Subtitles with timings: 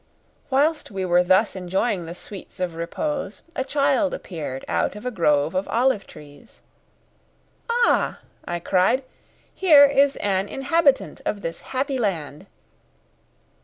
[0.49, 5.11] Whilst we were thus enjoying the sweets of repose a child appeared out of a
[5.11, 6.59] grove of olive trees.
[7.69, 9.03] "Ah!" I cried,
[9.53, 12.47] "here is an inhabitant of this happy land!"